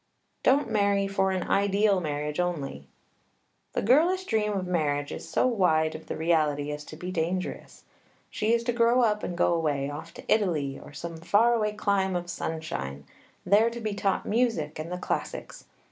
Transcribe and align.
Don't 0.41 0.67
marry 0.67 1.07
for 1.07 1.29
an 1.29 1.43
ideal 1.47 1.99
marriage 2.01 2.39
only. 2.39 2.87
The 3.73 3.83
girlish 3.83 4.23
dream 4.25 4.51
of 4.53 4.65
marriage 4.65 5.11
is 5.11 5.29
so 5.29 5.45
wide 5.45 5.93
of 5.93 6.07
the 6.07 6.17
reality 6.17 6.71
as 6.71 6.83
to 6.85 6.95
be 6.95 7.11
dangerous. 7.11 7.83
She 8.31 8.51
is 8.51 8.63
to 8.63 8.73
grow 8.73 9.01
up 9.03 9.21
and 9.21 9.37
go 9.37 9.53
away, 9.53 9.91
off 9.91 10.11
to 10.15 10.23
Italy, 10.27 10.79
or 10.83 10.91
some 10.91 11.17
far 11.17 11.53
away 11.53 11.73
clime 11.73 12.15
of 12.15 12.31
sunshine; 12.31 13.05
there 13.45 13.69
to 13.69 13.79
be 13.79 13.93
taught 13.93 14.25
music 14.25 14.79
and 14.79 14.91
the 14.91 14.97
classics. 14.97 15.65